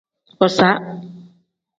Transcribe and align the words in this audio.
Booza. 0.37 0.69